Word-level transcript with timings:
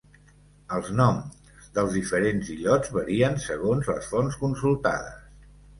Els 0.77 0.87
noms 0.99 1.67
dels 1.77 1.99
diferents 1.99 2.49
illots 2.57 2.93
varien 2.99 3.41
segons 3.47 3.95
les 3.95 4.13
fonts 4.15 4.45
consultades. 4.47 5.27